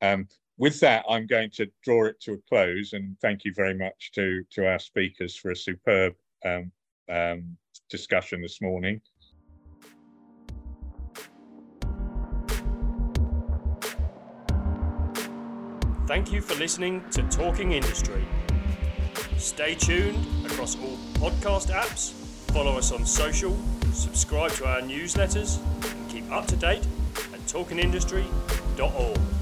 Um, 0.00 0.26
with 0.58 0.80
that, 0.80 1.04
I'm 1.08 1.26
going 1.26 1.50
to 1.52 1.70
draw 1.82 2.06
it 2.06 2.20
to 2.22 2.34
a 2.34 2.38
close 2.48 2.92
and 2.92 3.16
thank 3.20 3.44
you 3.44 3.52
very 3.54 3.74
much 3.74 4.10
to, 4.14 4.42
to 4.50 4.66
our 4.66 4.78
speakers 4.78 5.36
for 5.36 5.52
a 5.52 5.56
superb 5.56 6.14
um, 6.44 6.72
um, 7.08 7.56
discussion 7.88 8.42
this 8.42 8.60
morning. 8.60 9.00
Thank 16.12 16.30
you 16.30 16.42
for 16.42 16.54
listening 16.56 17.02
to 17.12 17.22
Talking 17.30 17.72
Industry. 17.72 18.22
Stay 19.38 19.74
tuned 19.74 20.44
across 20.44 20.76
all 20.76 20.98
podcast 21.14 21.70
apps, 21.70 22.12
follow 22.52 22.76
us 22.76 22.92
on 22.92 23.06
social, 23.06 23.56
subscribe 23.94 24.50
to 24.50 24.66
our 24.66 24.82
newsletters, 24.82 25.58
and 25.90 26.10
keep 26.10 26.30
up 26.30 26.46
to 26.48 26.56
date 26.56 26.86
at 27.32 27.40
talkingindustry.org. 27.46 29.41